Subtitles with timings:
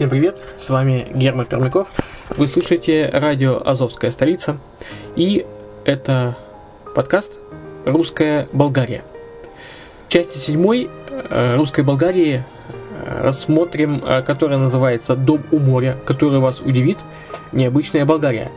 [0.00, 1.86] Всем привет, с вами Герман Пермяков.
[2.30, 4.56] Вы слушаете радио «Азовская столица»
[5.14, 5.44] и
[5.84, 6.38] это
[6.94, 7.38] подкаст
[7.84, 9.04] «Русская Болгария».
[10.08, 12.44] В части седьмой э, «Русской Болгарии»
[13.06, 17.00] рассмотрим, э, которая называется «Дом у моря», который вас удивит,
[17.52, 18.50] необычная Болгария.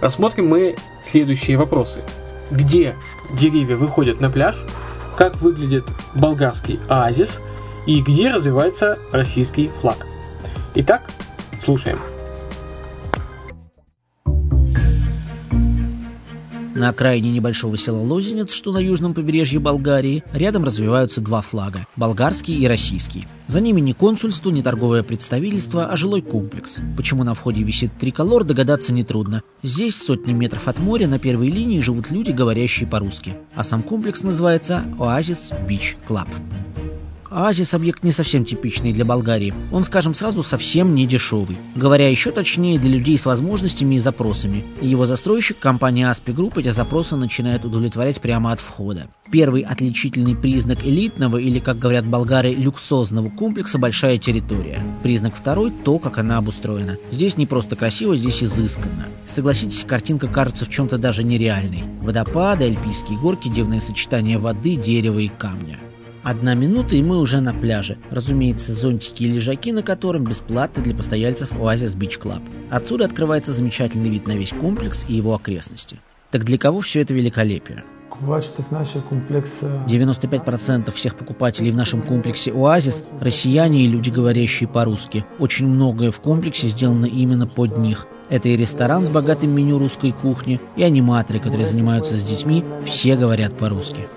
[0.00, 2.04] Рассмотрим мы следующие вопросы.
[2.52, 2.94] Где
[3.32, 4.54] деревья выходят на пляж?
[5.16, 7.40] Как выглядит болгарский оазис?
[7.86, 10.06] И где развевается российский флаг?
[10.78, 11.10] Итак,
[11.64, 11.98] слушаем.
[16.74, 22.58] На окраине небольшого села Лозенец, что на южном побережье Болгарии, рядом развеваются два флага– болгарский
[22.58, 23.24] и российский.
[23.46, 26.82] За ними не консульство, не торговое представительство, а жилой комплекс.
[26.94, 29.42] Почему на входе висит триколор, догадаться нетрудно.
[29.62, 33.38] Здесь, в сотне метров от моря, на первой линии живут люди, говорящие по-русски.
[33.54, 36.28] А сам комплекс называется «Oasis Beach Club».
[37.30, 39.52] Оазис– объект не совсем типичный для Болгарии.
[39.72, 41.56] Он, скажем сразу, совсем не дешевый.
[41.74, 44.64] Говоря еще точнее, для людей с возможностями и запросами.
[44.80, 49.08] Его застройщик, компания Aspi Group, эти запросы начинает удовлетворять прямо от входа.
[49.30, 54.80] Первый отличительный признак элитного, или, как говорят болгары, люксозного комплекса– большая территория.
[55.02, 56.96] Признак второй– то, как она обустроена.
[57.10, 59.06] Здесь не просто красиво, здесь изысканно.
[59.26, 61.84] Согласитесь, картинка кажется в чем-то даже нереальной.
[62.00, 65.80] Водопады, альпийские горки, дивное сочетание воды, дерева и камня.
[66.26, 67.98] Одна минута, и мы уже на пляже.
[68.10, 72.42] Разумеется, зонтики и лежаки на котором бесплатны для постояльцев Oasis Beach Club.
[72.68, 76.00] Отсюда открывается замечательный вид на весь комплекс и его окрестности.
[76.32, 77.84] Так для кого все это великолепие?
[79.86, 85.24] 95% всех покупателей в нашем комплексе «Оазис»– россияне и люди, говорящие по-русски.
[85.38, 88.08] Очень многое в комплексе сделано именно под них.
[88.30, 93.14] Это и ресторан с богатым меню русской кухни, и аниматоры, которые занимаются с детьми, все
[93.14, 94.08] говорят по-русски.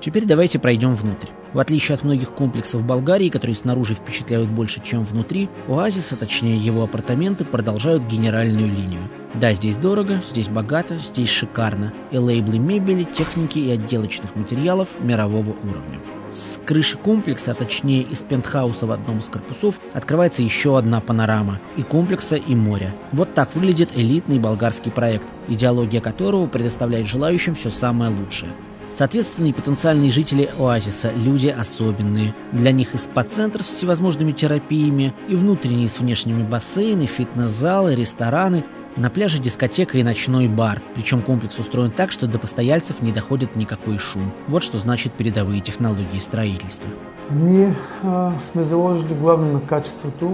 [0.00, 1.26] Теперь давайте пройдем внутрь.
[1.52, 6.84] В отличие от многих комплексов Болгарии, которые снаружи впечатляют больше, чем внутри, оазиса, точнее его
[6.84, 9.02] апартаменты, продолжают генеральную линию.
[9.34, 11.92] Да, здесь дорого, здесь богато, здесь шикарно.
[12.12, 16.00] И лейблы мебели, техники и отделочных материалов мирового уровня.
[16.32, 21.58] С крыши комплекса, а точнее из пентхауса в одном из корпусов, открывается еще одна панорама
[21.76, 22.94] и комплекса, и моря.
[23.10, 28.52] Вот так выглядит элитный болгарский проект, идеология которого предоставляет желающим все самое лучшее.
[28.90, 32.34] Соответственно, и потенциальные жители оазиса– люди особенные.
[32.52, 38.64] Для них и спа-центр с всевозможными терапиями, и внутренние с внешними бассейны, фитнес-залы, рестораны
[38.96, 43.54] На пляже дискотека и ночной бар, причем комплекс устроен так, что до постояльцев не доходит
[43.54, 44.32] никакой шум.
[44.48, 46.88] Вот что значит передовые технологии строительства.
[47.30, 50.28] Ние а, сме заложили главно на качеството,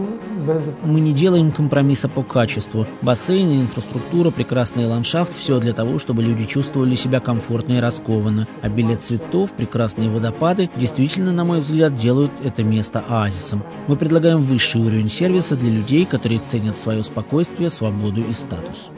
[0.47, 0.73] без да...
[0.83, 2.87] Мы не делаем компромисса по качеству.
[3.03, 8.49] Бассейны, инфраструктура, прекрасный ландшафт– все для того, чтобы люди чувствовали себя комфортно и раскованно.
[8.63, 13.63] Обилие цветов, прекрасные водопады действительно, на мой взгляд, делают это место оазисом.
[13.89, 18.91] Мы предлагаем высший уровень сервиса для людей, которые ценят свое спокойствие, свободу и статус.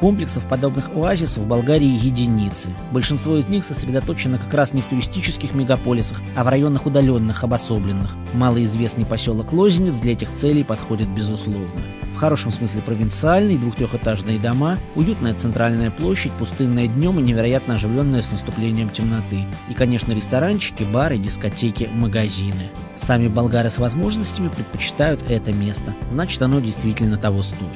[0.00, 2.70] Комплексов, подобных оазису, в Болгарии единицы.
[2.90, 8.16] Большинство из них сосредоточено как раз не в туристических мегаполисах, а в районах удаленных, обособленных.
[8.32, 11.68] Малоизвестный поселок Лозенец для этих целей подходит безусловно.
[12.14, 18.32] В хорошем смысле провинциальный, двухтрехэтажные дома, уютная центральная площадь, пустынная днем и невероятно оживленная с
[18.32, 19.44] наступлением темноты.
[19.68, 22.70] И, конечно, ресторанчики, бары, дискотеки, магазины.
[22.96, 27.68] Сами болгары с возможностями предпочитают это место, значит оно действительно того стоит.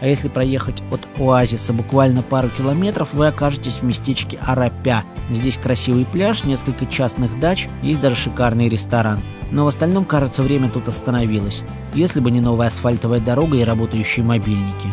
[0.00, 5.04] А если проехать от оазиса буквально пару километров, вы окажетесь в местечке Арапя.
[5.30, 9.20] Здесь красивый пляж, несколько частных дач, есть даже шикарный ресторан.
[9.50, 11.64] Но в остальном, кажется, время тут остановилось,
[11.94, 14.88] если бы не новая асфальтовая дорога и работающие мобильники.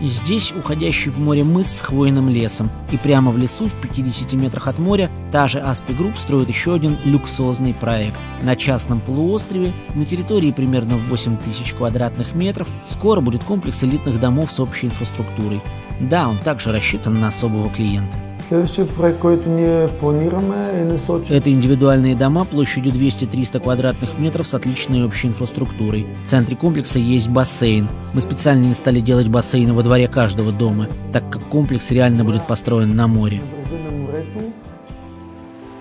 [0.00, 4.68] Здесь уходящий в море мыс с хвойным лесом, и прямо в лесу в 50 метрах
[4.68, 8.18] от моря та же Aspi Group строит еще один люксозный проект.
[8.42, 14.20] На частном полуострове, на территории примерно в 8 тысяч квадратных метров, скоро будет комплекс элитных
[14.20, 15.60] домов с общей инфраструктурой.
[16.00, 18.27] Да, он также рассчитан на особого клиента.
[18.40, 21.36] Следващия проект, който ние планираме е насочен...
[21.36, 26.06] Это индивидуальные дома площадью 200-300 квадратных метров с отличной общей инфраструктурой.
[26.24, 27.88] В центре комплекса есть бассейн.
[28.14, 32.46] Мы специально не стали делать бассейны во дворе каждого дома, так как комплекс реально будет
[32.46, 33.42] построен на море.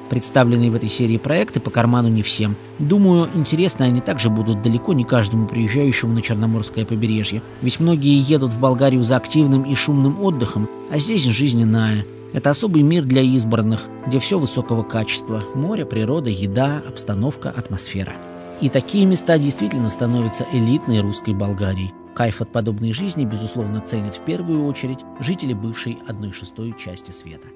[0.10, 2.56] Представленные в этой серии проекты по карману не всем.
[2.80, 7.42] Думаю, интересны они также будут далеко не каждому приезжающему на Черноморское побережье.
[7.62, 12.06] Ведь многие едут в Болгарию за активным и шумным отдыхом, а здесь жизнь иная.
[12.34, 15.42] Это особый мир для избранных, где все высокого качества.
[15.56, 18.14] Море, природа, еда, обстановка, атмосфера.
[18.60, 21.94] И такие места действительно становятся элитной русской Болгарией.
[22.16, 27.48] Кайф от подобной жизни, безусловно, ценят в первую очередь жители бывшей 1 шестой части света.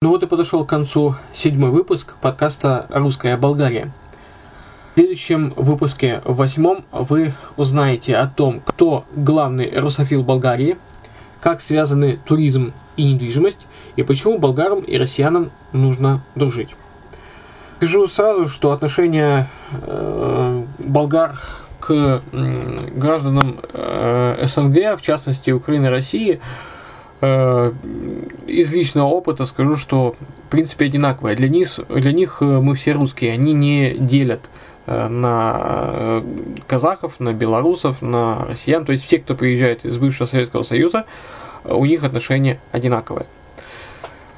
[0.00, 3.92] Ну вот и подошел к концу седьмой выпуск подкаста «Русская Болгария».
[4.92, 10.76] В следующем выпуске, в восьмом, вы узнаете о том, кто главный русофил Болгарии,
[11.42, 13.66] как связаны туризм и недвижимость,
[13.96, 16.76] и почему болгарам и россиянам нужно дружить.
[17.78, 21.32] Скажу сразу, что отношение э, болгар
[21.80, 26.40] к м, гражданам э, СНГ, в частности Украины и России,
[27.20, 27.72] э,
[28.46, 30.14] из личного опыта скажу, что
[30.46, 31.34] в принципе одинаковое.
[31.34, 35.60] Для них, для них э, мы все русские, они не делят э, на
[35.92, 36.22] э,
[36.66, 38.84] казахов, на белорусов, на россиян.
[38.84, 41.06] То есть все, кто приезжает из бывшего Советского Союза,
[41.64, 43.26] э, у них отношения одинаковые.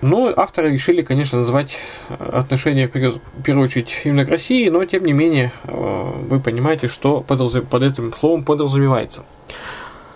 [0.06, 1.78] Ну, авторы решили, конечно, назвать
[2.10, 6.88] э, отношения в первую очередь именно к России, но тем не менее э, вы понимаете,
[6.88, 9.24] что под этим словом подразумевается.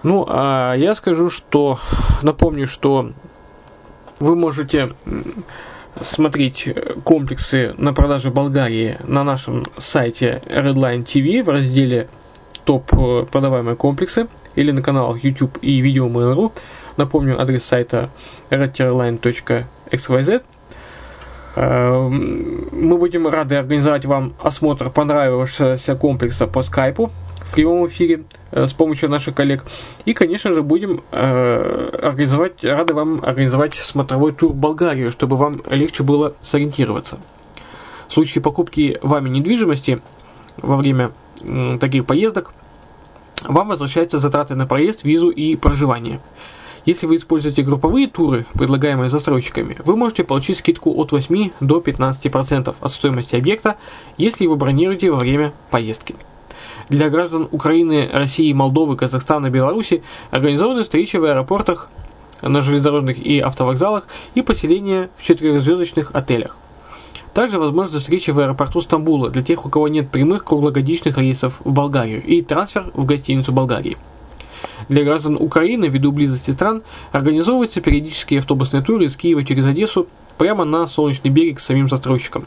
[0.02, 1.78] Ну, а я скажу, что
[2.20, 3.12] напомню, что
[4.20, 4.90] вы можете
[6.00, 12.08] смотреть э, комплексы на продаже Болгарии на нашем сайте Redline TV в разделе
[12.64, 16.52] топ э, продаваемые комплексы или на каналах YouTube и видео Mail.ru.
[16.96, 18.10] Напомню, адрес сайта
[18.50, 20.42] redtireline.xyz.
[21.56, 27.10] Э, Мы будем рады организовать вам осмотр понравившегося комплекса по скайпу
[27.42, 29.64] в прямом эфире э, с помощью наших коллег.
[30.04, 35.62] И, конечно же, будем э, организовать, рады вам организовать смотровой тур в Болгарию, чтобы вам
[35.70, 37.18] легче было сориентироваться.
[38.08, 40.00] В случае покупки вами недвижимости
[40.56, 41.12] во время
[41.78, 42.52] таких поездок
[43.44, 46.20] вам возвращаются затраты на проезд, визу и проживание.
[46.86, 52.74] Если вы используете групповые туры, предлагаемые застройщиками, вы можете получить скидку от 8 до 15%
[52.80, 53.76] от стоимости объекта,
[54.16, 56.16] если вы бронируете во время поездки.
[56.88, 61.88] Для граждан Украины, России, Молдовы, Казахстана, Беларуси организованы встречи в аэропортах,
[62.42, 66.56] на железнодорожных и автовокзалах и поселения в четырехзвездочных отелях.
[67.34, 71.72] Также возможна встреча в аэропорту Стамбула для тех, у кого нет прямых круглогодичных рейсов в
[71.72, 73.96] Болгарию и трансфер в гостиницу Болгарии.
[74.88, 80.64] Для граждан Украины, ввиду близости стран, организовываются периодические автобусные туры из Киева через Одессу прямо
[80.64, 82.46] на солнечный берег с самим застройщиком.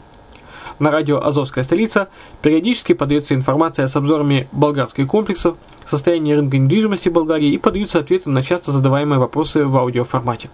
[0.78, 2.08] На радио «Азовская столица»
[2.40, 8.42] периодически подается информация с обзорами болгарских комплексов, состояния рынка недвижимости Болгарии и подаются ответы на
[8.42, 10.50] часто задаваемые вопросы в аудиоформате.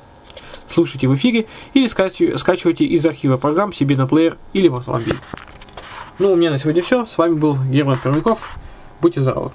[0.66, 5.16] Слушайте в эфире или скачивайте из архива программ себе на плеер или в автомобиль.
[6.18, 7.06] Ну, у меня на сегодня все.
[7.06, 8.58] С вами был Герман Пермяков.
[9.00, 9.52] Будьте здоровы.